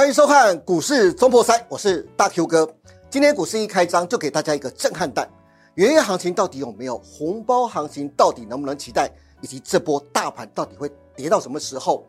[0.00, 2.66] 欢迎收看股市中破塞，我是大 Q 哥。
[3.10, 5.28] 今天股市一开张就给大家一个震撼弹，
[5.74, 6.96] 元月行情到底有没有？
[7.00, 9.10] 红包行情到底能不能期待？
[9.42, 12.06] 以及这波大盘到底会跌到什么时候？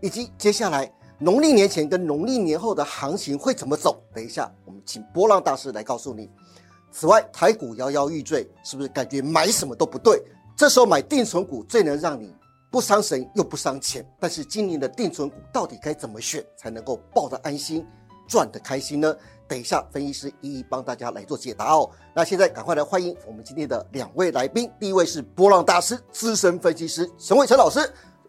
[0.00, 4.02] 以及接下来农历年前跟农历年后的行情会怎么走？
[4.14, 6.30] 等一下我们请波浪大师来告诉你。
[6.90, 10.18] 此外，台股摇摇欲坠，是不是感觉买什么都不对？
[10.56, 12.34] 这时候买定存股最能让你。
[12.74, 17.86] 不伤神又不伤钱，但是今年的定存股到底该怎么选才能够抱得安心、
[18.26, 19.14] 赚得开心呢？
[19.46, 21.88] 等一下分析师一一帮大家来做解答哦。
[22.12, 27.78] 那现在赶快来欢迎我们今天的两位来宾，第一位是波浪大师、资深分析师陈伟成老师，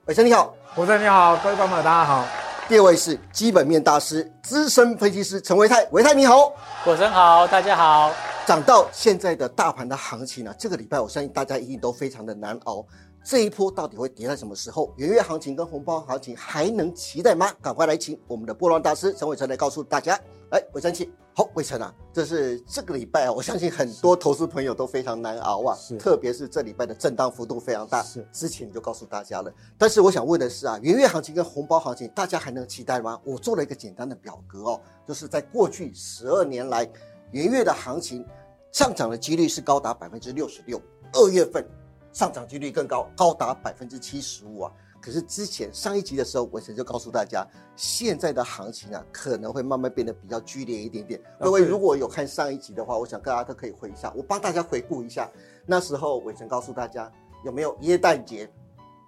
[0.06, 2.24] 伟成你好，火生你好，各位观众大家好。
[2.68, 8.14] 第二位是基本面大师、资深分析师陈维泰，维泰你好，火生好，大家好。
[8.46, 12.86] 涨到现在的大盘的行情呢，这个礼拜我相信大家一定都非常的难熬。
[13.24, 14.94] 这一波到底会跌在什么时候？
[14.98, 17.52] 元月行情跟红包行情还能期待吗？
[17.60, 20.16] 赶快来请我们的波浪大师陈伟成来告诉大家。
[20.52, 21.12] 来，伟成请。
[21.34, 28.04] 好，伟成啊，这是这个礼拜啊，我相信很多投资朋友都非常难熬啊，特别是这礼拜的震荡幅度非常大。
[28.04, 29.52] 是，之前就告诉大家了。
[29.76, 33.20] 但是我想问的是啊，元月行情跟红包行情，大家还能期待吗？
[33.26, 36.88] 我做了一个简单的表格哦，就是在过去十二年来，
[37.32, 38.26] 元月的行情
[38.72, 40.82] 上涨的几率是高达百分之六十六。
[41.14, 41.66] 二月份。
[42.14, 44.72] 上涨几率更高，高达百分之七十五啊！
[45.02, 51.20] 可是之前上一集的时候，伟成就告诉大家，现在的行情啊，可能会慢慢变得比较剧烈一点点。
[51.42, 55.30] 各位如果有看上一集的话，我想大家都可以回一下，我帮大家回顾一下。
[55.66, 57.12] 那时候伟成告诉大家，
[57.44, 58.50] 有没有耶诞节？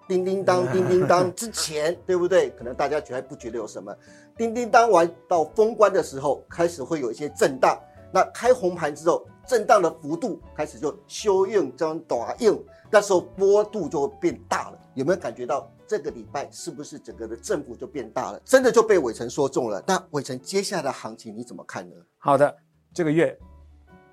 [0.09, 2.49] 叮叮当，叮叮当之前，对不对？
[2.57, 3.95] 可能大家觉得不觉得有什么？
[4.35, 7.81] 叮叮当完到封关的时候，开始会有一些震荡。
[8.11, 12.63] 那开红盘之后，震荡的幅度开始就修硬将短硬。
[12.89, 18.39] 那时候波度就变大了，有没有感觉到这个礼拜是不是整个的振幅就变大了？
[18.45, 19.83] 真的就被伟成说中了。
[19.85, 21.95] 那伟成接下来的行情你怎么看呢？
[22.17, 22.55] 好的，
[22.93, 23.37] 这个月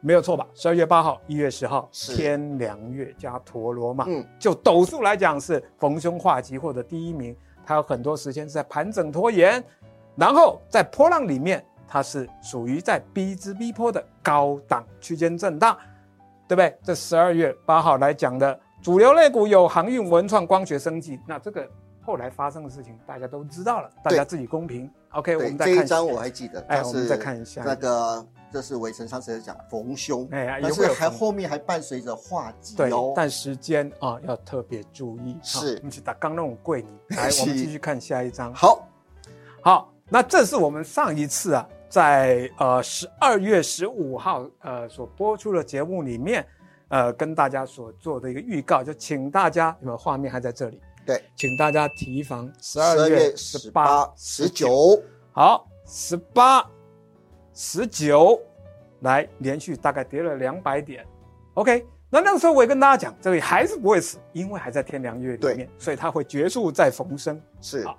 [0.00, 0.44] 没有错吧？
[0.54, 4.04] 十二月八号、一月十号，天良月加陀螺嘛。
[4.08, 9.62] 嗯，就斗数来讲是逢凶化吉或者第一名，它有很多时间是在盘整拖延，
[10.16, 15.78] 然后在波浪里面，它是属于在逼之逼坡的高档区间震荡。
[16.46, 16.78] 对不对？
[16.82, 21.18] 这十二月八号来讲的主流类股有航运、文创、光学、生技。
[21.26, 21.66] 那这个
[22.02, 24.90] 后来发生的事情大家都知道了，大家自己公平。
[25.12, 26.60] OK，我们再看这一张我还记得。
[26.68, 33.14] 哎，我们再看一下那个，这是伟成上次讲逢凶，哎，但是还后面还伴随着化吉哦。
[33.16, 35.38] 但时间啊要特别注意。
[35.42, 37.16] 是，你去打刚那种贵你。
[37.16, 38.52] 来，我们继续看下一张。
[38.52, 38.86] 好，
[39.62, 41.66] 好，那这是我们上一次啊。
[41.88, 46.44] 在呃十二月十五号呃所播出的节目里面，
[46.88, 55.00] 呃跟大家所做的一个预告，就请大家，你们画面还在这里，对，请大家提防十二月十八、十九，
[55.32, 56.68] 好，十八、
[57.52, 58.40] 十九，
[59.00, 61.06] 来连续大概跌了两百点
[61.54, 67.82] ，OK，那那个时候我也跟大家讲，这里还是不会死，因为还在天良月里面，所以它会绝处再逢生，是。
[67.84, 67.94] 啊，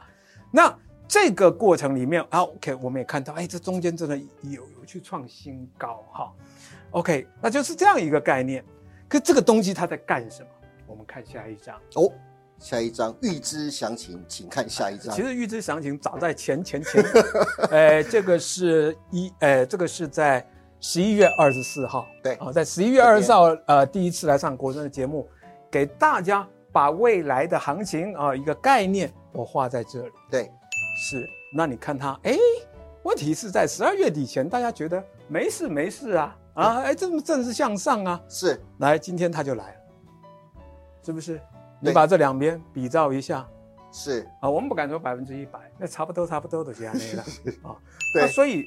[0.51, 0.77] 那。
[1.07, 6.33] 这个过程里面啊，OK，我们也看到，哎，这中间真的有有去创新高哈
[6.91, 8.63] ，OK，那就是这样一个概念。
[9.07, 10.49] 可这个东西它在干什么？
[10.87, 12.11] 我们看下一章哦，
[12.59, 15.15] 下一章预知详情，请看下一章。
[15.15, 17.03] 其实预知详情早在前前前，
[17.69, 20.45] 呃， 这个是一，呃，这个是在
[20.79, 25.27] 十一月二十四号，对啊，在十一月二十四号，呃，第一次来上国珍的节目，
[25.69, 30.51] 给大家把未来的行情啊一个概念我画在这里，对。
[30.95, 32.37] 是，那你看它，哎，
[33.03, 39.81] 问题是在十二月底前，大家觉得没事没事啊，啊，哎，这么正是向上啊，是，来，今天它就来了，
[41.03, 41.39] 是不是？
[41.81, 43.45] 你把这两边比照一下，
[43.91, 44.25] 是。
[44.39, 47.19] 啊，我们不敢说百分之一百，那差不多差不多的这样的
[47.67, 47.75] 啊，
[48.13, 48.65] 对，所以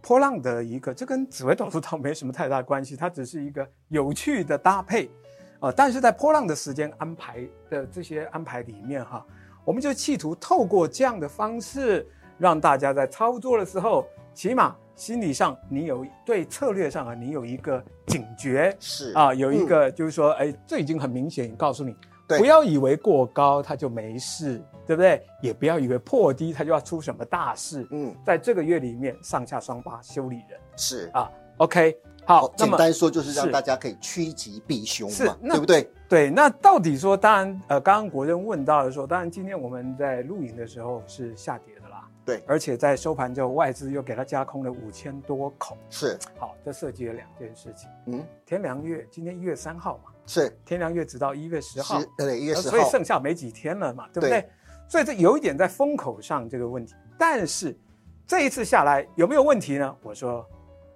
[0.00, 5.10] 波浪的一个，这跟紫微斗数倒没什么太大关系，它只是一个有趣的搭配，
[5.58, 9.26] 啊，但是在波浪的时间安排的这些安排里面哈。
[9.64, 12.06] 我们就企图透过这样的方式，
[12.38, 21.96] 让大家在操作的时候，起码心理上你有对策略上啊，你有一个警觉，是啊，有一个就是说，哎，这已经很明显，告诉你，
[22.26, 25.24] 不要以为过高它就没事，对不对？
[25.40, 27.86] 也不要以为破低它就要出什么大事。
[27.90, 31.96] 嗯，在这个月里面，上下双八修理人是啊，OK。
[32.26, 35.90] 好，简单说就是让大家可以趋吉避凶嘛，对不对？
[36.14, 46.16] 对，那到底说，当然，呃，刚刚国珍问到的时候，当然今天我们在录影的时候是下跌的啦，对，而且在收盘之后，外资又给它加空了五千多口，是。
[46.38, 54.48] 好，这涉及了两件事情，嗯，天良月今天一月三号嘛，是，天良月直到一月十号，对，一月十号，所以剩下没几天了嘛，对不对？
[54.86, 57.76] 所以这有一点在风口上这个问题，但是
[58.24, 59.96] 这一次下来有没有问题呢？
[60.00, 60.46] 我说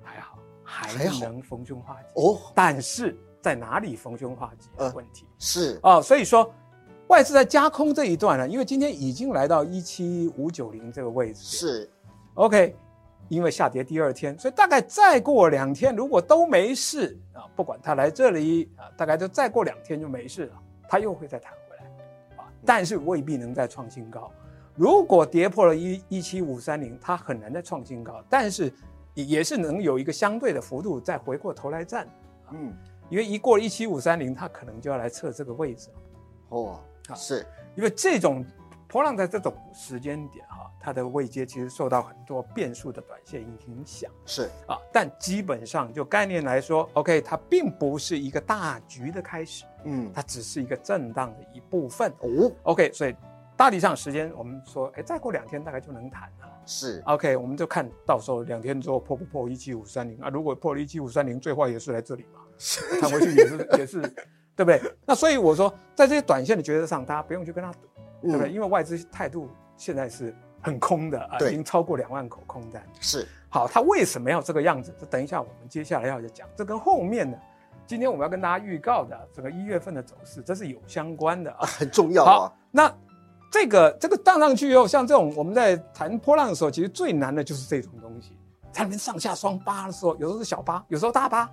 [0.01, 2.39] 还好，还能逢凶化吉哦。
[2.55, 5.27] 但是在哪里逢凶化吉的问题。
[5.39, 5.79] 是。
[5.83, 6.53] 啊，所以说
[7.09, 11.91] 外资在加空这一段呢，因为今天已经来到一七五九零这个位置，是。
[12.35, 12.77] OK，
[13.29, 20.53] 因为下跌第二天，所以大概再过两天，如果都没事啊，不管它来这里啊，大概就再过两天就没事了，
[20.89, 24.31] 它又会再弹回来啊，但是未必能再创新高。
[24.77, 28.73] 如果跌破了一一七五三零，它很难再创新高，但是
[29.15, 32.09] 也也是能有一个相对的幅度再回过头来站，
[32.53, 32.73] 嗯，
[33.09, 35.89] 因为一过一七五三零，它可能就要来测这个位置，
[36.49, 36.81] 哦，
[37.15, 37.47] 是。
[37.75, 38.45] 因为这种
[38.89, 44.51] 波浪在这种时间点哈，它的位阶其实受到很多变数的短线影响，是。
[44.67, 52.13] 啊，但基本上就概念来说，OK，它并不是一个大局的开始，嗯，它只是一个震荡的一部分。
[52.21, 53.15] 哦，OK，所以。
[53.57, 56.49] 大体上时间，我们说，哎，再过两天大概就能谈了。
[56.65, 60.17] 是，OK，我们就看到时候两天之后破不破一七五三零。
[60.21, 60.29] 啊？
[60.29, 62.39] 如果破了一七五三零，最坏也是来这里嘛，
[63.01, 64.01] 看回去也是也是，
[64.57, 64.81] 对不对？
[65.07, 67.79] 那所以我说，在这些短线的决策上，大家不用去跟他赌，
[68.23, 68.51] 对不对？
[68.51, 72.83] 因为外资态度现在是很空的啊，已经超过两万口空单。
[73.01, 74.93] 是，好，他为什么要这个样子？
[74.99, 77.39] 这等一下我们接下来要讲，这跟后面呢，
[77.87, 82.53] 今天我们要跟大家预告的整个一月份的走势，这是有相关的啊，很重要啊。
[82.71, 82.93] 那
[83.51, 88.37] 这个这个荡上去以后，像这种我们在谈波浪的时候，其实最难的就是这种东西，
[88.73, 91.49] 在里面上下双八的时候，有时候是小八，有时候大八，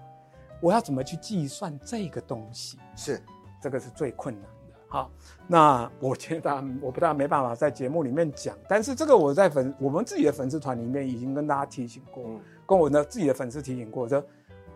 [0.61, 2.77] 我要怎么去计算这个东西？
[2.95, 3.21] 是，
[3.61, 4.49] 这个是最困难的。
[4.87, 5.11] 好，
[5.47, 12.23] 那我觉得我不大没办法在节目里面讲，但是这个我在粉我们自己的粉丝团里面已经跟大家提醒过，
[12.65, 14.23] 跟我的自己的粉丝提醒过，说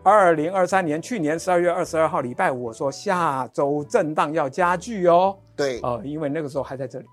[0.04, 5.38] 二零二三年去年十二月二十二号礼拜五，我说下周震荡要加剧哦。
[5.56, 7.06] 对，呃，因为那个时候还在这里，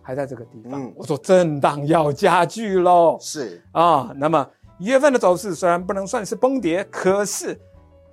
[0.00, 0.92] 还在这个地方。
[0.96, 3.16] 我说震荡要加剧喽。
[3.20, 7.60] 是啊，那么一月份的走势虽然不能算是崩跌，可是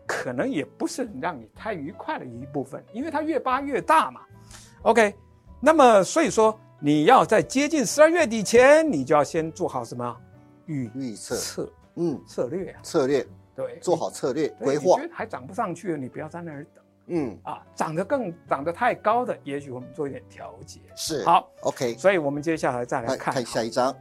[0.10, 4.22] 可能也不是让你太愉快的一部分，因为它越扒越大嘛。
[4.82, 5.14] OK，
[5.62, 10.18] 那么所以说你要在接近十二月底前，你就要先做好什么
[10.66, 13.24] 预预测策，嗯，策略啊，策略，
[13.56, 15.00] 对，做好策略规划。
[15.00, 16.84] 觉得还涨不上去了，你不要在那儿等。
[17.12, 20.80] 嗯啊，涨得更涨得太高的，也许我们做一点调节。
[20.96, 21.96] 是好，OK。
[22.00, 23.96] 所以，我们接下来再来看看下一张。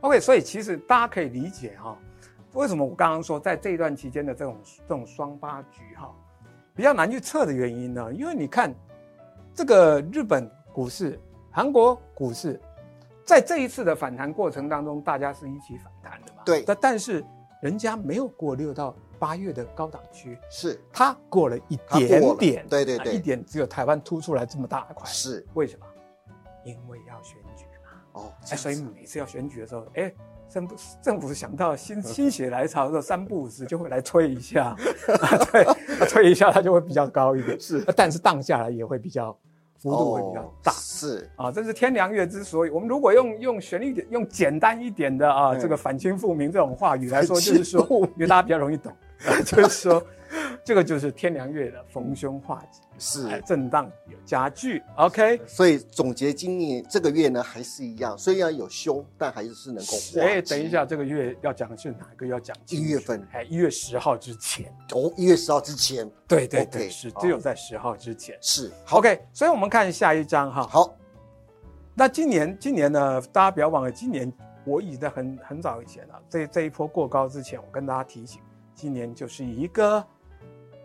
[0.00, 1.96] OK，所以其实大家可以理解哈，
[2.54, 6.14] 为什么我刚刚说在这一段期间的这种这种双八局哈
[6.74, 8.12] 比较难去测的原因呢？
[8.12, 8.74] 因为你看
[9.54, 11.18] 这个日本股市、
[11.50, 12.60] 韩国股市，
[13.24, 16.42] 在这一次的反弹过程当中，大家是一起反弹的嘛？
[16.44, 16.62] 对。
[16.62, 17.24] 但但是
[17.62, 18.94] 人家没有过六到。
[19.18, 25.86] 八月的高档区是它过了一点点，对对对，一点只有台湾凸出来这么大一块，是为什么？
[26.64, 28.20] 因为要选举嘛。
[28.20, 30.12] 哦，哎，所以每次要选举的时候，哎，
[30.52, 34.76] 政府政府想到心 心血来潮的时候，三不五时就会来推一下，
[35.50, 35.64] 对，
[36.06, 39.36] 推一下它就会比较高一点，是，但是荡下来也会比较。
[39.78, 47.84] 幅度会比较大，是啊，这是天良月之所以，我们如果用用旋律点，用简单一点的啊，这个反清复明这种话语来说，就是说，
[48.14, 48.92] 因为大家比较容易懂，
[49.44, 50.00] 就是说。
[50.64, 55.40] 这个就是天良月的逢凶化吉，是震荡有加剧，OK。
[55.44, 60.22] 所以总结今年这个月呢，还是一样，虽然有凶，但还是能够化。
[60.22, 62.24] 哎，等一下，这个月要讲的是哪个？
[62.28, 69.20] 要讲一月份，哎，一月十号之前哦，一月十号之前，对对对，是只有在十号之前是 OK。
[69.32, 70.62] 所以我们看下一章哈。
[70.68, 70.94] 好，
[71.96, 74.32] 那今年今年呢，大家不要忘了，今年
[74.64, 78.40] 我已在很很早以前了，这这一波过高之前，我跟大家提醒，
[78.76, 80.02] 今年就是一个。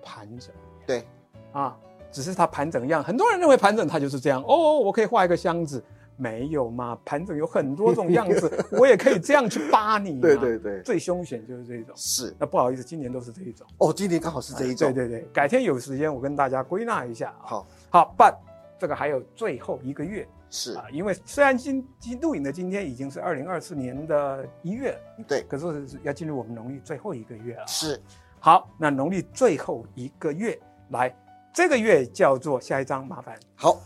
[0.09, 0.55] 盘整，
[0.85, 1.05] 对，
[1.51, 1.77] 啊，
[2.11, 5.83] 只是它盘整一样，很多人认为盘整它就是这样哦，我可以画一个箱子，
[6.15, 6.97] 没有嘛？
[7.05, 10.19] 盘整有很多种样子， 我也可以这样去扒你。
[10.19, 11.93] 对对对，最凶险就是这种。
[11.95, 13.67] 是，那不好意思，今年都是这一种。
[13.77, 14.91] 哦，今年刚好是这一种。
[14.93, 17.33] 对对对，改天有时间我跟大家归纳一下。
[17.41, 18.35] 好，好，But
[18.79, 24.97] 这个还有最后一个月是啊，因为虽然今今录影的今天已经是二零二四年的一月，
[25.27, 27.67] 对，可是要进入我们农历最后一个月了。
[27.67, 28.01] 是。
[28.39, 30.57] 好，那农历最后一个月
[30.89, 31.13] 来，
[31.57, 33.35] 这个月叫做下一章，麻烦。
[33.55, 33.81] 好，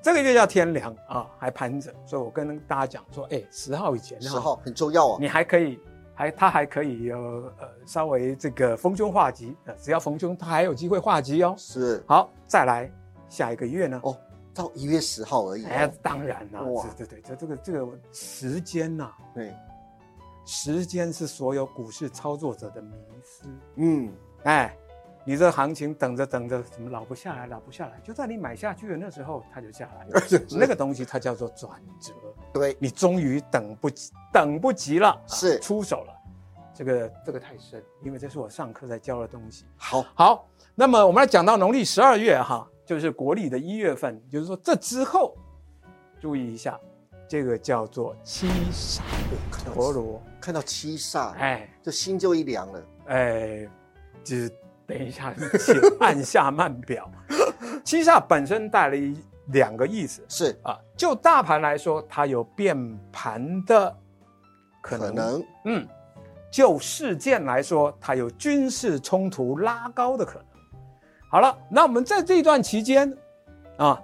[0.00, 5.80] 这个月叫天凉啊，还盘着，所以我跟大家讲说，哎，十号以前，十号很重要啊，你还可以，
[6.14, 7.18] 还它还可以有
[7.58, 11.56] 呃稍微这个逢凶化吉，呃，只要逢凶，它还有机会化吉哦。
[11.58, 12.88] 是，好，再来
[13.28, 14.00] 下一个月呢？
[14.04, 14.16] 哦，
[14.54, 15.64] 到一月十号而已。
[15.64, 16.60] 哎，当然啦，
[16.96, 19.52] 对对对，这这个这个时间呐，对。
[20.46, 22.92] 时间是所有股市操作者的迷
[23.24, 23.42] 思。
[23.74, 24.12] 嗯，
[24.44, 24.74] 哎，
[25.30, 28.00] 你这行情等着等着，怎么老不下来，老不下来？
[28.02, 30.20] 就在你买下去的那时候，它就下来了。
[30.58, 32.12] 那个东西它叫做转折。
[32.52, 36.12] 对，你终于等不及，等不及了，是出手了。
[36.74, 39.66] 这个这个太深，因为这是我上课在教的东西。
[39.76, 45.36] 好，好，那么我们来讲到农历十二月哈，就是国历的一月份，就是说这之后，
[46.20, 46.76] 注意一下，
[47.28, 49.00] 这个叫做七煞
[49.64, 52.82] 陀螺，看到七煞，哎，这心就一凉了。
[53.06, 53.68] 哎，
[54.24, 54.50] 就是
[54.90, 57.08] 等一下， 请按下慢表。
[57.84, 59.16] 七煞本身带了一
[59.52, 62.76] 两个意思，是啊，就大盘来说，它有变
[63.12, 63.96] 盘的
[64.82, 65.88] 可能，可能，嗯。
[66.50, 70.44] 就事件来说，它有军事冲突拉高的可能。
[71.30, 73.16] 好了，那我们在这段期间，
[73.76, 74.02] 啊，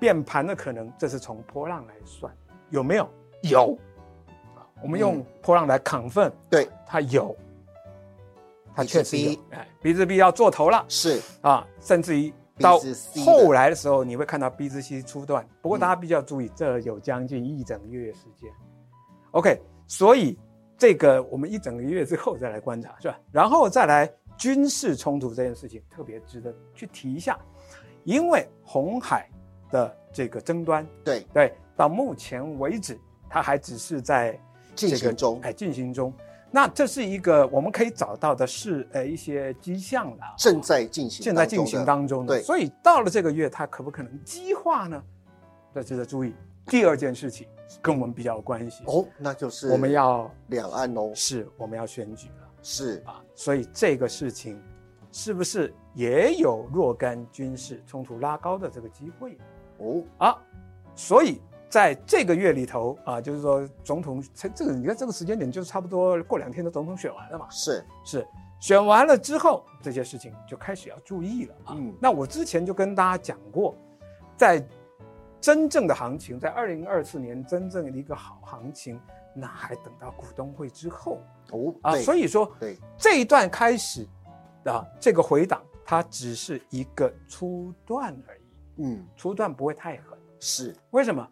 [0.00, 2.36] 变盘的可能，这是从波浪来算，
[2.70, 3.08] 有没有？
[3.42, 3.78] 有。
[4.82, 7.34] 我们用波浪来亢奋，对，它有，
[8.74, 9.38] 它确实有。
[9.50, 12.78] 哎，B 字 B 要做头了，是啊，甚至于到
[13.24, 15.46] 后来的时候，你会看到 B 字 C 出段。
[15.62, 18.50] 不过大家比较注意，这有将近一整个月时间。
[19.32, 20.38] OK，所以。
[20.76, 23.16] 这个我们一整个月之后再来观察，是吧？
[23.30, 27.38] 然后再来军事冲突这件事情特别值得去提一下，
[28.02, 29.30] 因为红海
[29.70, 32.98] 的这个争端，对对，到目前为止
[33.30, 34.38] 它还只是在
[34.74, 36.12] 进行中，哎，进行中。
[36.54, 42.36] 那这是一个我们可以找到的是呃一些迹象的，正在进行，正在进行当中的。
[42.36, 45.02] 对，所以到了这个月，它可不可能激化呢？
[45.74, 46.32] 这值得注意。
[46.66, 47.48] 第二件事情
[47.82, 54.62] 跟我们比较有关系哦，那就是我们要两岸哦，是我们要选举了，是啊，所以这个事情
[55.10, 59.36] 是不是也有若干军事冲突拉高的这个机会
[59.78, 60.38] 哦啊？
[60.94, 61.40] 所以
[61.74, 67.84] 在这个月里头啊，就是说总统这这个你看这个时间点就是差不多过两天的总统选完了嘛，是。
[68.04, 68.24] 是。
[68.60, 71.76] 选完了之后这些事情就开始要注意了啊。
[72.00, 73.74] 那我之前就跟大家讲过，
[74.36, 74.64] 在。
[75.40, 78.98] 真正的行情在二零二四年，真正的一个好行情，
[79.34, 81.20] 那还等到股东会之后。
[81.50, 82.78] 哦啊，所以说对。
[82.96, 84.06] 这一段开始
[84.64, 88.40] 啊，这个回档它只是一个初段而已，
[88.84, 90.74] 嗯，初段不会太狠，是。
[90.92, 91.28] 为什么？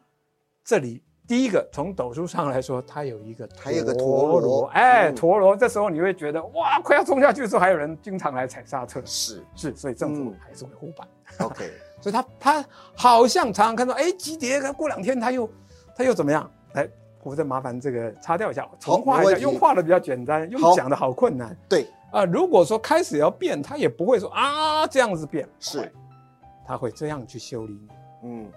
[0.64, 9.42] 这里第一个从斗数上来说，它有一个还有个陀螺，哎，陀螺，这时候你会觉得哇，快要冲下去的时候，还有人经常来踩刹车，是。
[9.54, 11.06] 是，所以政府还是会护板
[11.40, 11.70] ，OK。
[12.00, 12.64] 所以它它
[12.94, 15.48] 好像常常看到，哎，急跌，过两天它又
[15.96, 16.50] 它又怎么样？
[16.74, 16.88] 哎，
[17.22, 21.56] 我再麻烦这个擦掉一下，重画一下，用画的比较简单，用讲的好困难。
[21.68, 21.86] 对。
[22.10, 25.90] 啊，如果说开始要变，它也不会说啊这样子变，是，
[26.66, 27.88] 他会这样去修理你。
[28.24, 28.52] 嗯，哇，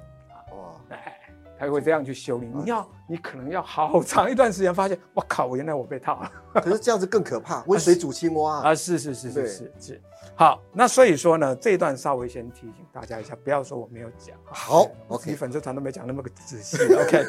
[1.58, 2.66] 哎，它会这样去修理你。
[2.66, 6.32] 要你可能要好长一段时间发现，我靠，原来我被套了。
[6.62, 8.76] 可是这样子更可怕，温水煮青蛙啊！
[8.76, 10.02] 是是是是是是。
[10.38, 14.36] 好，那所以说呢，这一段稍微先提醒大家一下，不要说我没有讲。
[14.44, 16.78] 好， OK，你粉丝团都没讲那么个仔细。
[16.94, 17.24] OK，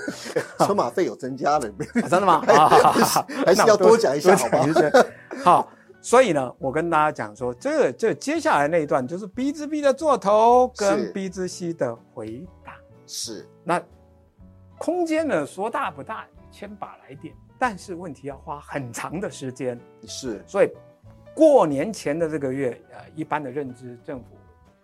[0.60, 2.40] 车马费有增加了，真的吗？
[3.44, 4.66] 还是要多讲一下，好吧？
[5.44, 5.68] 好，
[6.00, 12.74] 所以呢，我跟大家讲说，这这接下来那一段就是 B 之 B 的做头跟 B 之 C 的回档。
[13.06, 13.80] 是，那
[14.78, 19.78] 空间呢，说大不大，千把来点，但是问题要花很长的时间。
[20.06, 20.70] 是，所以。
[21.38, 24.38] 过年前的这个月，呃，一般的认知，政府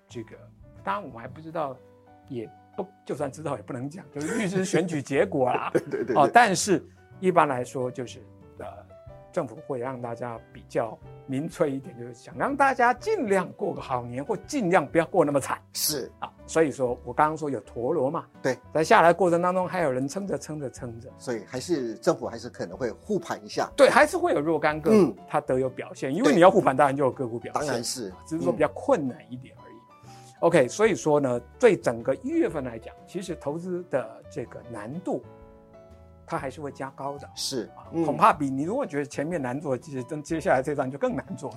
[0.07, 0.37] 这个，
[0.85, 1.75] 当然我们还不知道，
[2.29, 2.47] 也
[2.77, 5.71] 不就算知道也不能讲，就是预知选举结果啦。
[5.73, 6.15] 对对对。
[6.15, 6.87] 哦，但是
[7.21, 8.23] 一般来说，就是
[8.59, 8.67] 呃，
[9.33, 10.97] 政府会让大家比较
[11.27, 15.59] 民粹一点，就是想让大家尽量过个好年，或尽量不要过那么惨。
[15.73, 23.71] 是啊，所以说我刚刚说有陀螺嘛，对，在下来过程当中还有人撑着撑着撑着，所以还是政府还是可能会护盘一下。
[23.77, 27.63] 对，还是会有若干个股它得有表现，因为你要护盘，当然就有个股表现。
[27.63, 29.75] 当然是，只是说比较困难一点而已。
[30.41, 35.23] OK，所以说呢，对整个一月份来讲，其实投资的这个难度。
[36.33, 41.51] 它还是会加高的，是啊，恐怕比你如果觉得前面难做，其实等接下来这段就更难做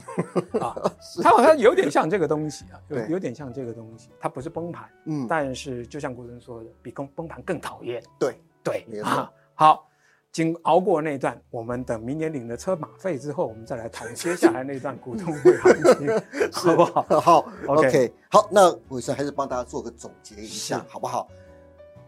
[0.51, 0.75] 了 啊。
[1.23, 8.03] 它好像有点像这个东西啊，有有点像这个东西，它不是崩盘，嗯，但是就像国人说的，比崩崩盘更讨厌。
[8.19, 9.87] 对对啊，好，
[10.33, 17.01] 经熬过那段，我们等明年领了车马费之后，我们再来谈接下来那段股东会行情， 好不好？
[17.21, 21.29] 好，OK，好，那伟生还是帮大家做个总结一下，好不好？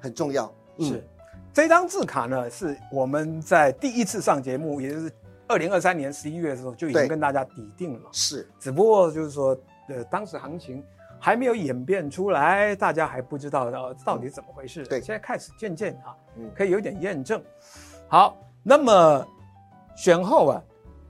[0.01, 1.01] 很重要，是。
[1.57, 5.11] 这张字卡呢，是我们在第一次上节目，也就是
[5.47, 8.09] 二零二三年十一月的时候就已经跟大家抵定了。
[8.11, 9.57] 是，只不过就是说，
[9.89, 10.83] 呃，当时行情
[11.19, 14.85] 还没有演变出来，大家还不知道到到底怎么回事。
[14.85, 16.15] 对，现在开始渐渐啊，
[16.53, 17.43] 可以有点验证。
[18.07, 19.27] 好，那么
[19.95, 20.61] 选后啊，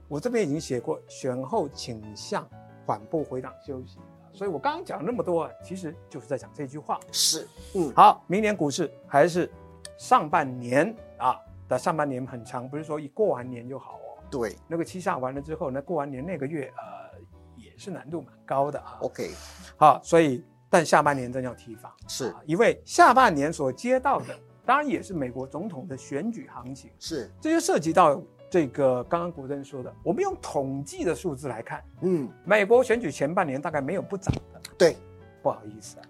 [0.08, 2.48] 我这边已经写过选后倾向
[2.86, 3.98] 缓步回档休息。
[4.32, 6.98] 所以我刚刚讲那么多，其实就是在讲这句话。
[7.12, 9.50] 是，嗯，好，明年股市还是
[9.98, 11.36] 上半年啊
[11.68, 14.22] 的上半年很长，不是说一过完年就好哦。
[14.30, 17.18] 对，那个期下完了之后，那过完年那个月，呃，
[17.56, 18.98] 也是难度蛮高的啊。
[19.00, 19.30] OK，
[19.76, 22.28] 好，所以但下半年真要提防，是。
[22.28, 34.96] 啊因为下半年所接到的，当然也是美国总统的选举行情，是，这就涉及到这个刚刚古登说的，我们用统计的数字来看，嗯，美国选举前半年大概没有不涨的，对，
[35.42, 36.04] 不好意思啊，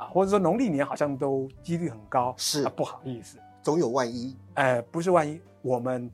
[0.00, 2.62] 啊，或者说农历年好像都几率很高，是。
[2.62, 6.10] 啊，不好意思，总有万一，哎，不是万一我们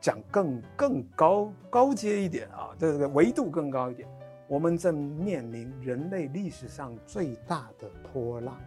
[0.00, 4.08] 讲更更高高阶一点啊，这个维度更高一点，
[4.48, 8.58] 我们正面临人类历史上最大的波浪，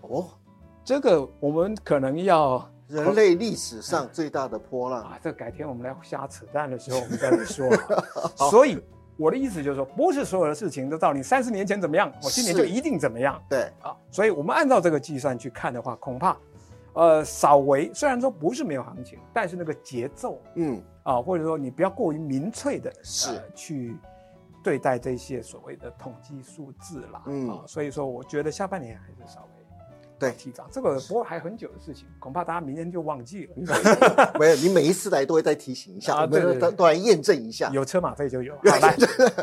[0.00, 0.26] 哦，
[0.84, 7.70] 这个我们可能要人类历史上最大的波浪，啊，这改天我们来瞎扯淡的时候我们再来说。
[8.50, 8.82] 所以
[9.18, 13.94] 我的意思就是说，不是所有的事情都照你三十年前怎么样，我今年就一定怎么样对，啊。
[14.10, 16.36] 所以我们按照这个计算去看的话，恐怕，
[16.92, 23.96] 呃，稍微虽然说不是没有行情，但是那个节奏嗯，啊，或者说你不要过于民粹的是呃去
[24.62, 27.22] 对待这些所谓的统计数字啦。
[27.26, 29.57] 嗯啊，所以说我觉得下半年还是稍微。
[30.18, 30.32] 对。
[30.32, 33.54] 提涨这个，不过还很久的事情，恐怕大家明天就忘记了。
[34.38, 38.96] 没有，你每一次来都会再提醒一下，啊对对对都都来验证一下，有车马费就有， 好来，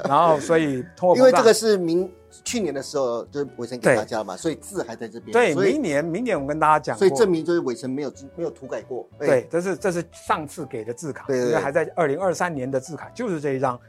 [0.07, 2.11] 然后所以通过，因为这个是明
[2.43, 9.27] 去年的时候就是伟成给大家嘛，所以字还在这边，对明年明年我跟大家讲，所以证明就是伟成没有没有涂改过，哎。
[9.27, 11.59] 对，这是这是上次给的字卡，对对对。
[11.59, 13.79] 还在二零二三年的字卡就是这一张。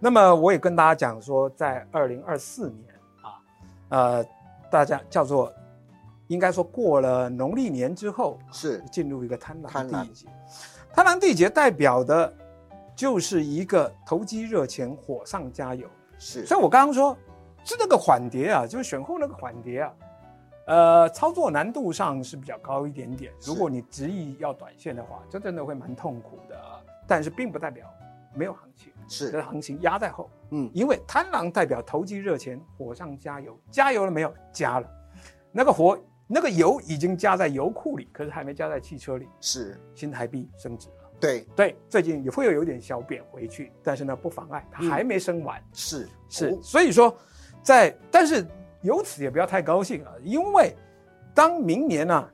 [0.00, 2.84] 那么我也跟大家讲说，在二零二四年
[3.22, 3.34] 啊，
[3.88, 4.24] 呃，
[4.70, 5.52] 大家叫做
[6.28, 10.26] 应该说过了农历年之后，是进入一个贪婪贪婪地劫。
[10.92, 12.32] 贪婪地劫代表的
[12.94, 15.88] 就是一个投机热钱，火上加油。
[16.18, 17.16] 是所以我刚刚说，
[17.64, 19.92] 是那个缓跌啊，就是选后那个缓跌啊，
[20.66, 23.32] 呃，操作难度上是比较高一点点。
[23.40, 26.56] 如果你执意要短线的话，这真的会蛮痛苦的。
[27.06, 27.86] 但是并不代表
[28.34, 34.34] 没有行情，是这是，行情压在后，嗯，因为贪狼代表投机热钱，火上加油，加油了没有？
[34.52, 34.86] 加了，
[35.50, 35.98] 那个火
[36.30, 39.26] 那个油已经加在油库里，可是还没加在汽车里。
[39.40, 40.94] 是，新台币升值了。
[41.18, 45.60] 对，对，最近也会有有点小贬回去，但是呢，不妨碍它还没升完。
[45.72, 47.16] 是是，哦所以说，
[47.62, 48.46] 在但是
[48.82, 50.76] 由此也不要太高兴啊，因为
[51.34, 52.32] 当明年呢、啊，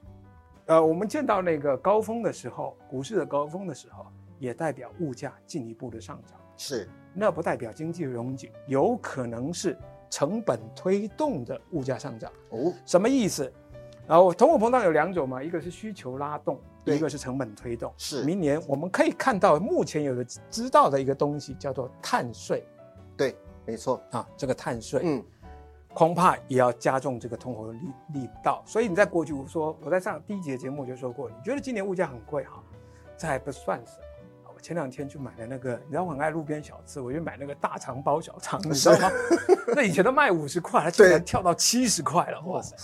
[0.66, 4.06] 呃，我们见到那个高峰的时候，股市的高峰的时候，
[4.38, 9.78] 也代表物价进一步的上涨，是那不代表经济融景，有可能是
[10.10, 12.30] 成本推动的物价上涨。
[12.50, 13.50] 哦，什么意思？
[14.06, 17.92] 然后通货膨胀有两种嘛，一个是需求拉动，对一个是成本推动。
[17.96, 22.64] 是明年我们可以看到，目前有的知道的一个东西叫做碳税
[23.16, 25.24] 对，没错，啊，这个碳税，嗯，
[25.94, 27.78] 恐怕也要加重这个通货力
[28.12, 28.62] 力道。
[28.66, 32.62] 所以你在过去我说我在上第一节节目就说过，你觉得今年物价很贵哈，
[33.16, 33.98] 这还不算什么。
[34.64, 39.10] 我前两天去买了那个，你知道我很爱路边小吃，我就买那个大肠包小肠，你知道吗？
[39.76, 42.74] 那以前都卖五十块，它竟然跳到七十块了，哇塞，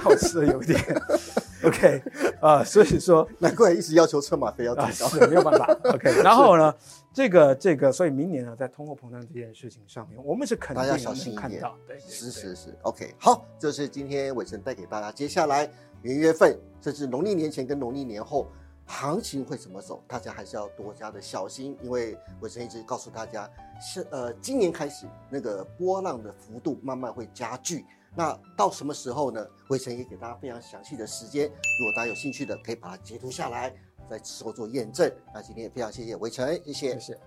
[0.00, 0.80] 好吃的有一点。
[1.62, 2.02] OK，
[2.40, 5.66] 啊、所以说难怪一直要求车马费要啊提高，是没有办法。
[5.92, 6.74] OK，然后呢，
[7.12, 15.68] 这个这个，所以明年呢，在通货膨胀这件事情上面，我们是肯定大家小心一点能看到，对，是是是，OK，好，这是今天伟成带给大家，接下来
[16.00, 18.50] 元月份，甚至农历年前跟农历年后。
[18.90, 20.02] 行情会怎么走？
[20.08, 23.48] 大家还是要多加的小心，因为伟成一直告诉大家，
[23.80, 27.86] 是呃，今年开始那个波浪的幅度慢慢会加剧。
[28.16, 29.46] 那到什么时候呢？
[29.68, 33.72] 伟成也给大家非常详细的时间，如果大家有兴趣的，可以把它截图下来，
[34.10, 35.10] 在之后做验证。
[35.32, 36.98] 那今天也非常谢谢伟成，谢谢谢。
[36.98, 37.18] 谢。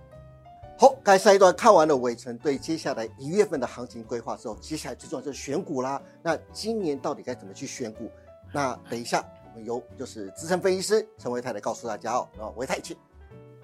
[0.78, 6.00] 好，该上一段看完了伟成对接下来一月份的行情规划之后，接下来最重要就是选股啦。
[6.22, 8.10] 那今年到底该怎么去选股？
[8.52, 12.28] 那等一下我们由就是资深分析师陈维泰来告诉大家哦。
[12.36, 12.96] 然后维泰请，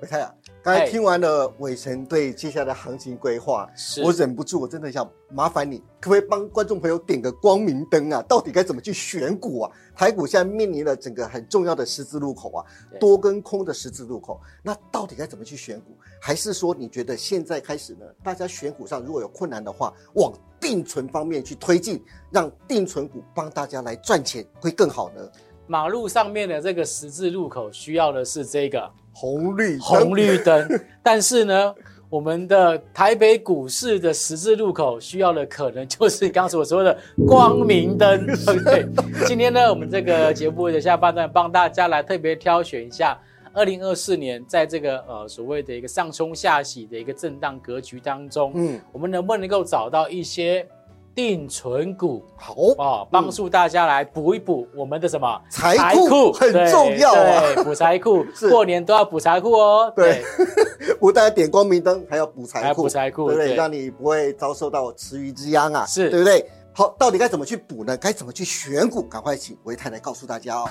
[0.01, 8.23] 维泰啊，刚才哎听完了伟成对接下来的行情规划，是我忍不住，我真的想麻烦你，可不可以帮观众朋友点个光明灯啊？
[8.29, 9.73] 到底该怎么去选股啊？
[9.97, 12.65] 台股现在面临了整个很重要的十字路口啊，
[13.01, 14.41] 多跟空的十字路口。
[14.63, 15.99] 那到底该怎么去选股？
[16.21, 18.07] 还是说你觉得现在开始呢？
[18.23, 22.01] 大家选股上如果有困难的话，往定存方面去推进，
[22.31, 25.29] 让定存股帮大家来赚钱会更好呢？
[25.71, 30.69] 马路上面的这个十字路口需要的是这个红绿灯红绿灯，
[31.01, 31.73] 但是呢，
[32.09, 38.85] 我们的台北股市的十字路口需要的可能就是刚才我说的光明灯， 对不对？
[39.29, 43.17] 今天呢，我们这个节目的下半段帮大家来特别挑选一下
[43.53, 50.67] 二零二四年在这个呃所谓的一个上冲下洗的一个震荡格局当中，嗯，我们能不能够找到一些？
[51.15, 59.93] 定存股好哦，帮助大家来补一补我们的什么财库很重要啊，补财库， 过年都要补财库哦。
[59.95, 60.23] 对，
[60.99, 63.55] 不但点光明灯，还要补财库，补财库，对不对？
[63.55, 66.49] 让你不会遭受到池鱼之殃啊，是对不对？
[66.73, 67.97] 好，到底该怎么去补呢？
[67.97, 69.03] 该怎么去选股？
[69.03, 70.69] 赶快请维太来告诉大家哦。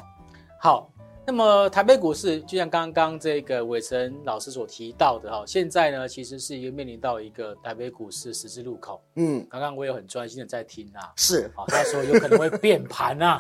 [0.59, 0.89] 好。
[1.29, 8.99] 那么台北股市就像刚刚这个伟成老师所提到的哈，现在呢其实是一个面临到一个台北股市十字路口。
[9.13, 13.39] 嗯，刚刚我有很专心的在听啊，是啊，他说有可能会变盘啊，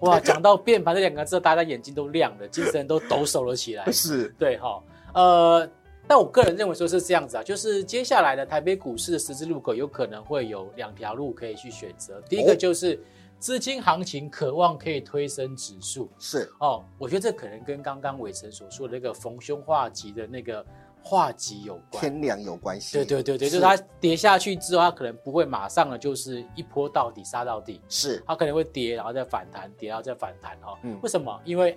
[0.00, 3.90] 哇，讲到变盘这两个字，大家眼睛都亮了，精神都抖擞了起来。
[3.90, 4.82] 是对哈，
[5.14, 5.66] 呃，
[6.06, 13.00] 但我个人认为说是这样子啊，就是接下来的台北股市的十字路口有可能会有两条路可以去选择，第一个就是。
[13.42, 20.64] 资金行情渴望可以推升指数，是哦，我觉得这可能跟刚刚伟成所说的那个逢凶化吉的那个
[21.02, 22.92] 化吉有关，天凉有关系。
[22.96, 30.78] 对对对对，就是它跌下去之后，它可能不会马上的就是一波到底杀到底，是它可能会跌，然后再反弹，跌然后再反弹哈。
[30.84, 31.36] 嗯，为什么？
[31.44, 31.76] 因为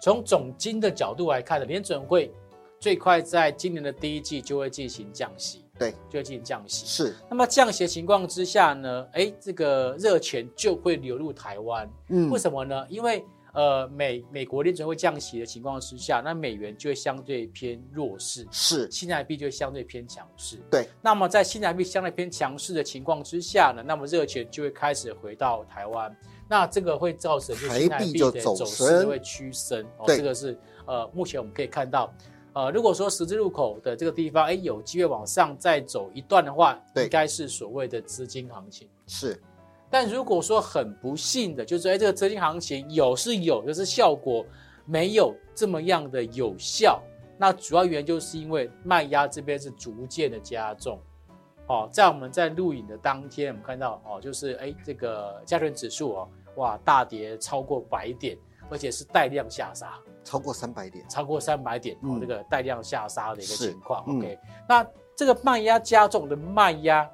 [0.00, 2.32] 从总金的角度来看呢，联准会
[2.80, 5.61] 最快在今年的第一季就会进行降息。
[5.78, 6.86] 对，就会进行降息。
[6.86, 11.90] 是，那么降息的情况之下呢，哎，这个热钱就会流入台湾。
[12.08, 12.86] 嗯，为什么呢？
[12.88, 20.58] 因为呃，美美国联准会降息的情况之下，那美元就会相对偏弱势，是，新台币就会相对偏强势。
[20.70, 26.14] 对，那么在新台币相对偏强势的情况之下呢，那么热钱就会开始回到台湾，
[26.48, 29.84] 那这个会造成台币的走势会趋升。
[29.98, 32.12] 哦，这个是呃，目前我们可以看到。
[32.54, 38.86] 呃，如果说十字路口的这个地方，哎，有机会往上再走一段的话，应该是所谓的资金行情。
[39.06, 39.40] 是，
[39.88, 44.44] 但如果说很不幸的，就是哎，这个资金行情有是有，就是效果
[44.84, 47.02] 没有这么样的有效。
[47.38, 50.98] 那主要原因就是因为卖压这边是逐渐的加重。
[51.68, 58.36] 哦，在我们在录影的当天，我们看到哦，就是哎，这个加权指数哦，哇，大跌超过百点，
[58.68, 59.98] 而且是带量下杀。
[60.24, 64.04] 超过三百点，超过三百点哦，这个带量下杀的一个情况。
[64.06, 67.08] OK，那这个卖压加重的卖压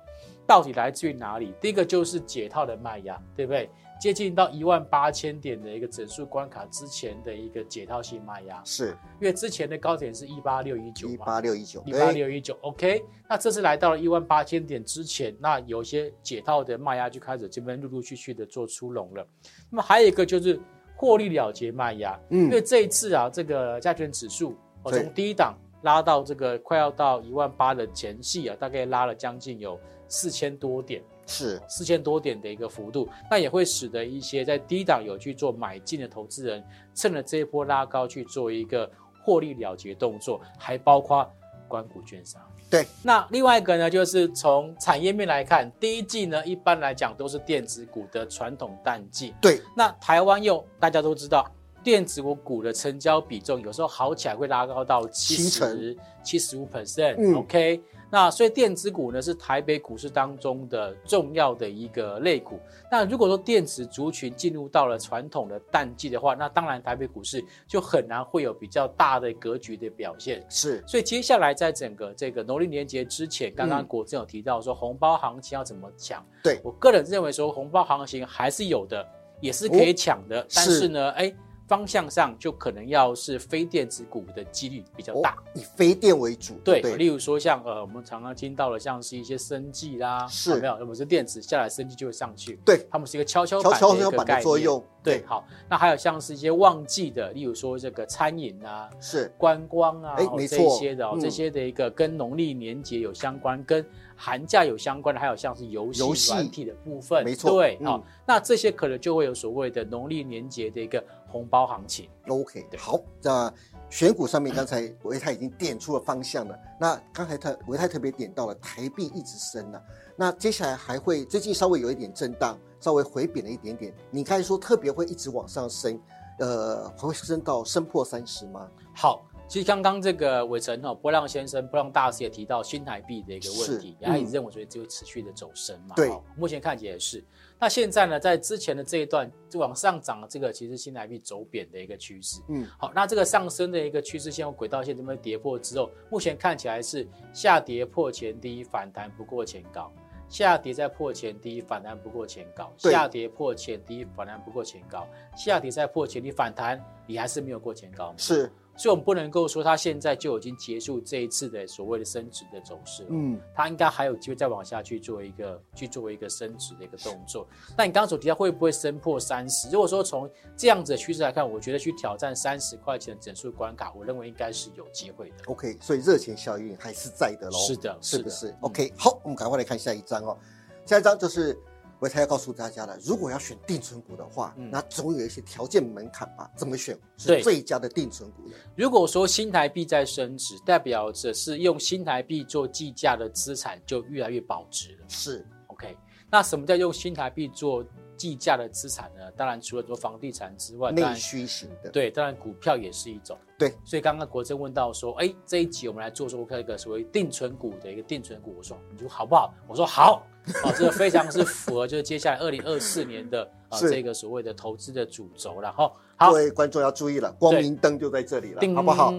[0.47, 1.53] 到底来自于哪里？
[1.61, 3.71] 第一个就是解套的卖压，对不对？
[4.01, 12.57] 接近到一万八千点的一个整数关卡之前的一个解套性卖压，是因为之前的高点是一八六一九，一八六一九，一八六一九。
[12.61, 19.27] OK，那这次来到了一万八千点之前，那有些解套的卖压就开始这边陆陆续续的做出笼了。
[19.68, 20.61] 那么还有一个就是。
[20.99, 31.61] 获利了结卖压，嗯，因为这一次啊，这个加权指数哦，从低档拉到这个快要到一万八的前戏啊，大概拉了将近有四千多点，是。
[31.69, 36.65] 四千多点的一个幅度，那也会使得一些在低档有去做买进的投资人，
[36.97, 38.91] 趁着这一波拉高去做一个
[39.23, 41.25] 获利了结动作，还包括
[41.69, 42.41] 关谷券商。
[42.71, 49.35] 对，那另外一个呢，就是从产业面来看，第一季呢，一般来讲都是电子股的传统淡季。
[49.41, 51.51] 对，那台湾又大家都知道，
[51.83, 57.39] 电子股股的成交比重有时候好起来会拉高到七十、七十五 percent。
[57.39, 57.81] OK。
[58.11, 62.59] 那所以电子股呢是台北股市当中的重要的一个类股。
[62.90, 70.44] 那如果说电子族群进入到了传统的淡季的话，那当然台北股市就很难会有比较大的格局的表现。
[70.49, 76.25] 是，所以接下来在整个这个农历年节之前，刚刚国政有提到说红包行情要怎么抢？
[76.42, 79.07] 对我个人认为说红包行情还是有的，
[79.40, 80.47] 也是可以抢的。
[80.55, 81.35] 但是呢，哎。
[81.69, 86.55] 方向上就可能要是非电子股的几率比较大，以非电为主。
[86.65, 90.57] 对，例如说像呃，我们常常听到的，像是一些生计啦，是。
[90.57, 92.59] 没有，我们是电子下来，生计就会上去。
[92.65, 94.83] 对，他们是一个跷跷板的一个概念。
[95.01, 99.33] 对，好，那还有像是一些旺季的，例如说这个餐饮啊，是。
[99.39, 103.85] 观光啊，哎，没错，这些的哦，这些的一个跟农历年节有相关，跟
[104.17, 112.09] 寒假有相关的，还有像是游戏软体的部分，没错，对，好，那这些可能就会有所谓的农历年节的一个红包行情。
[112.27, 113.53] OK，好，那
[113.91, 119.83] 选股上面刚才维泰已经点出了方向了，那刚才他维泰特别点到了台币一直升了，
[120.17, 122.59] 那接下来还会最近稍微有一点震荡。
[122.81, 126.01] 稍微回贬了一点点，你刚才说特别会一直往上升，
[126.38, 128.69] 呃，会升到升破三十吗？
[128.95, 135.97] 好，其实刚刚这个伟成哈波浪先生、波浪大师也提到新台币的一个问题，他也认为说就会持续的走升嘛。
[135.97, 137.25] 对，目前看起来也是。
[137.61, 142.40] 那现在呢，在之前的这一段就往上涨的这个，其实新台币走贬的一个趋势。
[142.49, 149.92] 嗯，好，那这个上升的一个趋势线或轨道线这边跌破之后，目前看起来是下跌破前低，反弹不过前高。
[150.29, 158.14] 下跌再破前低，反弹不过前高；下跌破前低，反弹不过前高；下跌再破前低，反弹你还是没有过前高。
[158.18, 163.09] 是，所以我们不能够说它现在就已经结束这一次的所谓的升值的走势了。
[163.11, 167.47] 嗯，它应该还有机会再往下去做一个去做一个升值的一个动作。
[167.77, 169.69] 那你刚刚所提到会不会升破三十？
[169.71, 175.37] 如果说从这样子的趋势来看，我觉得去挑战三十块钱的整数关卡，我认为应该是有机会的。
[175.47, 177.59] OK，所以热钱效应还是在的喽。
[177.59, 180.38] 是的，是不是？OK，好，我们赶快来看下一张哦。
[180.87, 181.59] 下一张就是。
[182.01, 186.51] 我才要告诉大家了，如果要选定存股的话，那总有一些条件门槛吧？
[186.57, 188.55] 怎么选是最佳的定存股呢？
[188.77, 195.05] 如果说新台币在升值，代表着是用新台币做计价的资产就越来越保值了。
[195.09, 195.97] 是，OK。
[196.31, 197.85] 那什么叫用新台币做
[198.17, 199.31] 计价的资产呢？
[199.33, 203.37] 当然除了做房地产之外，内需型的，对，当然股票也是一种。
[203.59, 209.53] 对，所以刚刚国珍问到说，哎，这一集我们来做做一个所谓定存股的一个定存股，我说你说好不好？
[209.67, 210.23] 我说好。
[210.65, 215.91] 哦，这个非常是符合，就是接下来二零二四年的啊这个所谓的投资的主轴了哈。
[216.19, 219.13] 各位观众要注意了，光明灯就在这里了，好不好？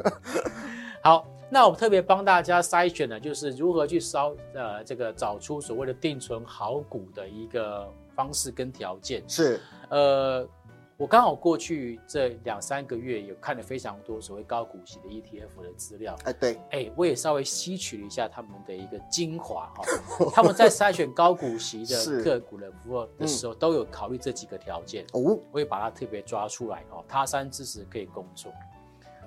[1.02, 9.22] 好，那我们特别帮大家筛选的，就是如何去烧呃这个找出所谓的定存好股的一个方式跟条件。
[9.28, 10.48] 是，呃。
[10.98, 19.84] 我刚好过去这两三个月有看了非常多所谓高股息的 ETF 的资料，哎，对，哎，我也稍微吸取了一下他们的一个精华哈。
[20.32, 25.38] 他们在筛选高股息的个股的服务的时候，都有考虑这几个条件哦。
[25.52, 28.50] 我也把它特别抓出来哦，他山之石可以工作。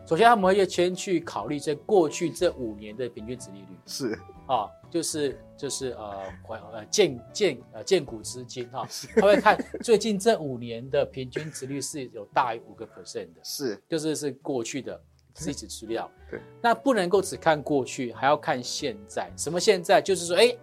[0.09, 3.67] 首先，他们会先去考虑这过去这五年的平均值利率。
[3.85, 4.17] 是。
[4.47, 13.79] 啊，就是就是呃呃建建呃建股资金哈，他会看最近这五年的平均值率是有大于五个 percent 的，是。
[13.87, 14.99] 就是是过去的
[15.45, 16.09] 历史资料。
[16.31, 19.31] 对，那不能够只看过去，还要看现在。
[19.37, 20.01] 什么现在？
[20.01, 20.57] 就是说，哎，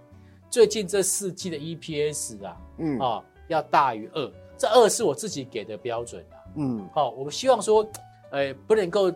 [0.50, 2.98] 最近这四季的 EPS 啊，嗯。
[2.98, 7.88] 啊，要大于二，这二是我自己给的标准啊，嗯，好，我们希望说，
[8.32, 9.14] 呃，不能够。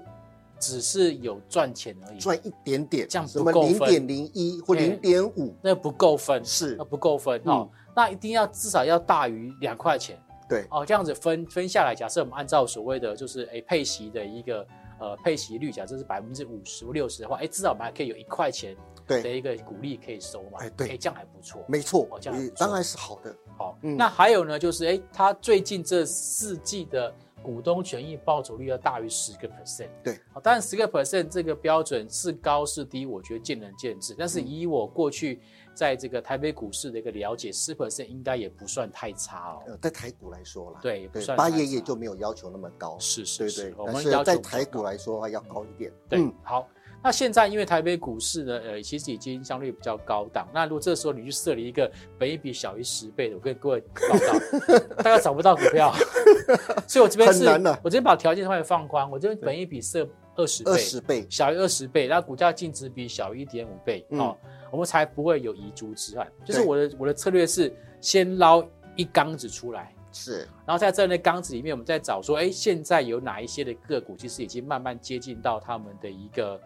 [0.61, 7.69] 只是有赚钱而已，赚一点点，这样不够分，零点零一或零点五，那不够分，是那不够分哦。
[7.97, 10.17] 那一定要至少要大于两块钱，
[10.49, 14.67] 对哦，这样子分分下来，假设我们按照所谓的就是哎配息的一个
[15.01, 23.35] 呃配息率，假设是百分之五十或六十的话，哎至少我们还可以有一块钱的一个股利可以收嘛，哎对，哎这样还不错，没错，这样当然是好的。
[23.59, 27.13] 好，嗯那还有呢，就是哎它最近这四季的。
[27.43, 34.15] 股东权益报酬率要大于十个 percent，对，好，当然十个 percent 这个标准是高是低，我觉得见仁见智。
[34.19, 35.41] 但是以我过去
[35.75, 39.63] 在这个台北股市的一个了解，十 percent 应该也不算太差哦。
[39.67, 41.37] 呃，在台股来说啦，对，不算。
[41.37, 45.93] 八爷爷就没有要求那么高，是是是，我们在台股来说的话要高一点。
[46.09, 46.69] 对，好。
[47.03, 50.47] 那现在因为台北股市呢，呃，其实已经相对比较高档。
[50.53, 55.95] 那如果这时候你去设立一个本一比小于十倍的，我跟各位报告， 大家找不到股票。
[56.87, 57.47] 所以我这边是，
[57.83, 64.37] 我这边把条件稍微放宽，我这边本一比设二十倍，二十倍小于二十倍，然后股价净值比小于一点五倍，哦，
[64.71, 66.31] 我们才不会有遗珠之憾。
[66.45, 68.63] 就是我的我的策略是先捞
[68.95, 76.61] 一缸子出来，是，然后在这那缸子里面，我们再找说，哎，现在有哪一些的个股，其实已经慢慢接近到他们的一个。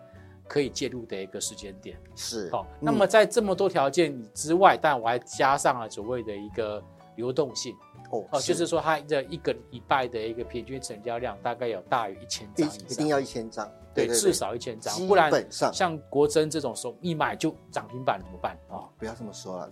[0.46, 1.96] 可以介入的一个时间点。
[2.14, 2.50] 是。
[2.50, 6.82] 好，那么在这么多条件之外，但我还加上了所谓的一个
[7.16, 7.74] 流动性。
[8.10, 13.68] 哦，就是说它的一个礼拜的一个平均成交量大概有大于一千张以上，一定要一千张。
[13.94, 18.82] 对，至少一千张，不然像国珍这种候一买就涨停板怎么办啊？
[18.98, 19.70] 不要这么说了，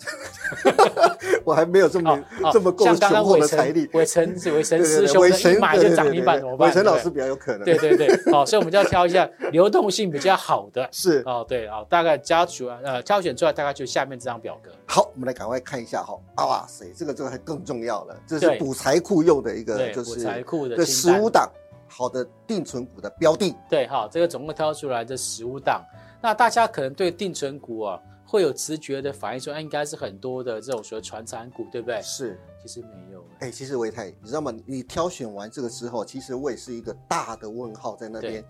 [1.45, 2.19] 我还没有这么
[2.53, 3.89] 这么够雄厚的财力。
[3.93, 4.23] 伟成
[4.55, 6.69] 伟成师兄一买就涨停板怎么办？
[6.69, 7.65] 伟成老师比较有可能。
[7.65, 10.89] 对对对，好， 所以我们就要挑一下流动性比较好的。
[10.93, 14.71] 是哦，对啊，大概加出呃挑选出来大概就下面这张表格。
[14.87, 16.19] 好，我们来赶快看一下哈。
[16.37, 21.51] 哇塞，这个这个还更重要了，这是补财库用的一个，就是补财库的十五档。
[21.93, 25.85] 好的定存股的标的，对，好，这个总共挑出来的十五档，
[26.23, 32.01] 那大家可能对定存股啊会有直觉的反应，说，那应该是很多的这种所谓传产股，对不对？
[32.01, 33.23] 是，其实没有。
[33.41, 34.51] 哎，其实维泰，你知道吗？
[34.65, 38.43] 你挑选完这个之后，其实我也是一个大的问号在那边，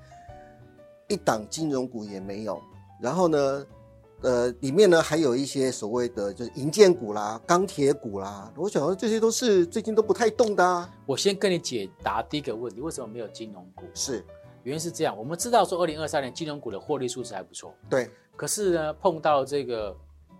[1.08, 2.62] 一档金融股也没有，
[3.00, 3.66] 然后呢？
[4.22, 10.88] 呃，里面呢还有一些所谓的就是银建股啦、钢铁股啦，我想说这些都是最近都不太动的。
[11.06, 13.84] 我先跟你解答第一个问题，为什么没有金融股？
[13.94, 14.24] 是，
[14.62, 18.08] 原因是这样，我们知道说二零二三年金融股的获利数字还不错，对。
[18.36, 19.94] 可是呢，碰到这个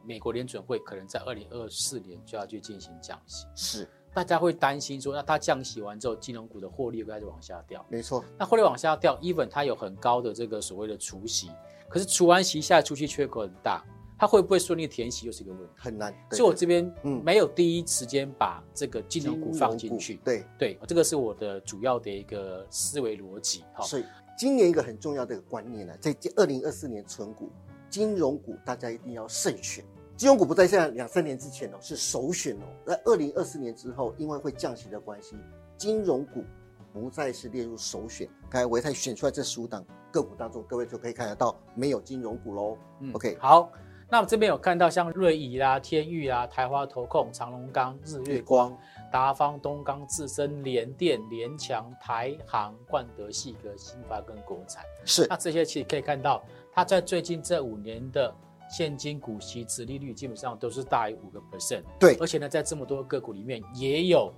[0.05, 7.85] 美国联准会可能在二零二四年就要去进行降息，是，大家会担心说，那它降息完之后，金融股的获利会开始往下掉。
[7.89, 11.51] 没错，那获利往下掉，even 它有很高的这个所谓的除息。
[11.93, 13.85] 可是除完息下来，出去缺口很大，
[14.19, 16.15] 它会不会顺利填息又是一个问题，很难。
[16.31, 16.91] 所以我这边
[17.23, 20.19] 没有第一时间把这个金融股放进去。
[20.25, 23.63] 对对，这个是我的主要的一个思维逻辑。
[23.75, 24.05] 好，所以
[24.39, 27.51] 今年一个很重要的一个观念呢，在二零二四年存股，
[27.91, 29.85] 金融股大家一定要慎选。
[30.17, 32.65] 金融股不在现在两三年之前哦，是首选哦。
[32.87, 35.37] 在二零二四年之后，因为会降息的关系，
[35.77, 36.45] 金融股
[36.93, 38.29] 不再是列入首选。
[38.51, 42.79] 刚才维泰选出来这十五档个股当中，各位就可以看得到没有金融股喽。
[43.15, 43.71] OK，好。
[44.11, 48.77] 那我这边有看到像瑞仪啦、天域啦、台华投控、长隆钢、日月光、
[49.11, 54.85] 达方、东钢、自身、联电、联强、台航、冠德系格、新发跟国产。
[55.07, 55.27] 是。
[55.31, 58.31] 那这些其实可以看到，它在最近这五年的
[58.69, 61.83] 现金股息殖利率基本上都是大于五个 percent。
[61.99, 62.15] 对。
[62.17, 64.31] 而且呢，在这么多个股里面，也有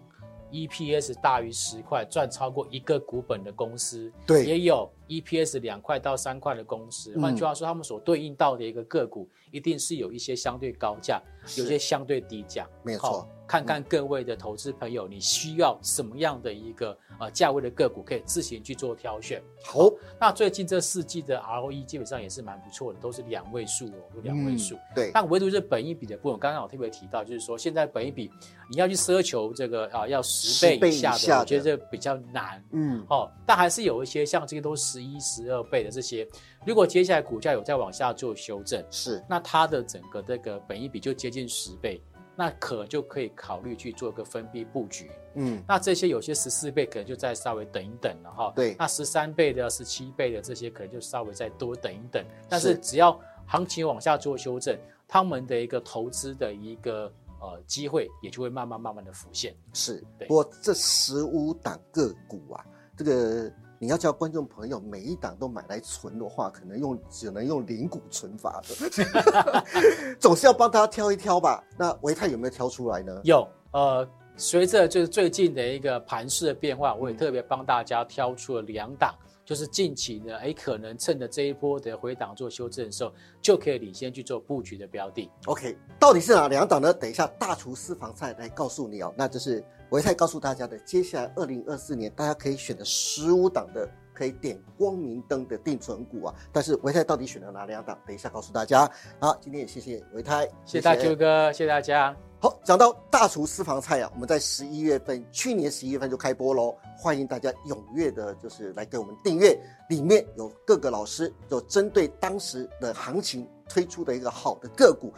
[0.54, 4.12] EPS 大于十块赚超过一个股本的公司。
[4.24, 4.46] 对。
[4.46, 7.18] 也有 EPS 两块到三块的公司。
[7.20, 9.28] 换句话说，他们所对应到的一个个股。
[9.50, 11.22] 一定是有一些相对高价，
[11.56, 13.28] 有些相对低价，没错。
[13.46, 19.42] 看看各位的投资朋友，你需要什么样的一个呃价位的个股，可以自行去做挑选。
[19.62, 24.76] 好，那最近这四季的 ROE 基本上也是蛮不错的，都是两位数哦，有两位数。
[24.94, 25.10] 对。
[25.12, 28.30] 但唯独是本一比的部分，刚刚我特别提到，就是说现在本一比
[28.70, 32.62] 你要去奢求这个啊要十倍以下的，我觉得这比较难。
[32.72, 33.04] 嗯。
[33.08, 36.26] 哦，但还是有一些像这些都十一、十二倍的这些。
[36.66, 42.00] 如果接下来股价有再往下做修正，是，那它的整个这个本一比就接近十倍，
[42.36, 45.10] 那可能就可以考虑去做一个分批布局。
[45.34, 48.52] 嗯，那这些有些十四倍可能就再稍微等一等了哈。
[48.54, 52.24] 对，那十三倍的、十七倍的这些可能就稍微再多等一等。
[52.48, 59.54] 但是只要行情往下做修正，他们的一个投资的一个呃机会也就会慢慢慢慢的浮现。
[59.72, 62.64] 是，不过这十五档个股啊，
[62.96, 63.52] 这个。
[63.84, 69.62] 你要叫观众朋友每一档都买来存的话，可能用只能用零股存法的，
[70.18, 71.62] 总是要帮大家挑一挑吧。
[71.76, 73.20] 那维泰有没有挑出来呢？
[73.24, 85.30] 有，呃，随着就是最近的一个盘势的变化，我也特别帮大家挑出了两档，就是近期呢，哎，可能趁着这一波的回档做修正的时候，就可以领先去做布局的标的。
[85.46, 86.92] OK，到底是哪两档呢？
[86.92, 89.12] 等一下大厨私房菜来告诉你哦。
[89.16, 89.64] 那就是。
[89.90, 96.34] 维泰告诉大家的，接下来二零二四年大家可以选的十五档的可以点光明灯的定存股啊。
[96.50, 97.96] 但是维泰到底选了哪两档？
[98.04, 98.90] 等一下告诉大家。
[99.20, 102.16] 好，今天也谢谢维泰，谢谢大舅哥，谢谢大家。
[102.44, 115.10] 好，讲到大厨私房菜啊，我们在十一月份，去年十一月份就开播喽，欢迎大家踊跃的，就是来给我们订阅，里面有各个老师有针对当时的行情推出的一个好的个股。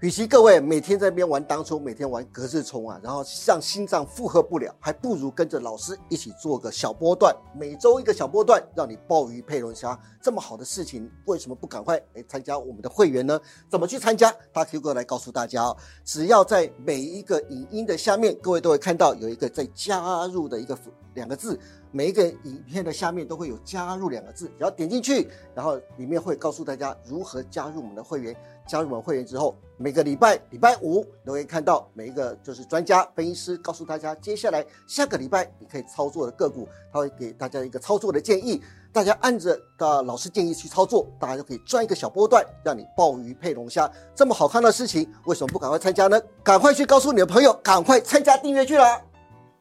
[0.00, 13.40] 与其各位每天在那边玩当冲，每天玩隔日冲啊，然后让心脏负荷不了，还不如跟着老师一起做个小波段，每周一个小波段，让你鲍鱼配龙虾，这么好的事情，为什么不赶快来参加我们的会员呢？
[13.70, 14.30] 怎么去参加？
[14.52, 20.78] 大 Q 哥来告诉大家哦，只要在每一个影音的下面，各位都会看到有一个在加入的一个
[21.14, 21.58] 两个字，
[21.90, 28.36] 每一个影片的下面都会有加入两个字，只要点进去，然后里面会告诉大家如何加入我们的会员。
[28.66, 38.60] 加入我们会员之后，每个礼拜礼拜五都可以看到每一个就是专家分析师告诉大家，接下来下个礼拜你可以操作的个股，他会给大家一个操作的建议，
[38.92, 46.20] 大家按着的老师建议去操作，大家就可以赚一个小波段，让你鲍鱼配龙虾，这么好看的事情，为什么不赶快参加呢？
[46.42, 49.00] 赶快去告诉你的朋友，赶快参加订阅去了。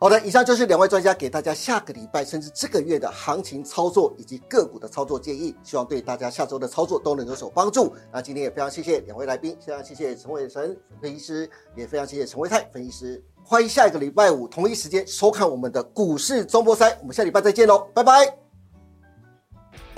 [0.06, 7.92] 好的，以上就是两位专家给大家下个礼拜甚至这个月的行情操作以及个股的操作建议，希望对大家下周的操作都能有所帮助。
[8.14, 13.24] 那今天也非常谢谢两位来宾，非常谢谢陈伟成分析师，也非常谢谢陈伟泰分析师。
[13.44, 18.38] 欢迎下一个礼拜五同一时间收看我们的股市中波赛，我们下礼拜再见喽，拜拜。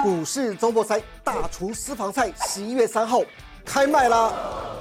[0.01, 3.19] 股市中波赛大厨私房菜十一月三号
[3.65, 4.31] 开卖啦！